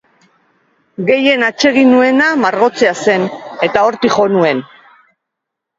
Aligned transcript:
Gehien 1.09 1.45
atsegin 1.49 1.93
nuena 1.97 2.31
margotzea 2.47 2.97
zen 3.05 3.29
eta 3.69 3.87
hortik 3.91 4.19
jo 4.21 4.31
nuen. 4.37 4.69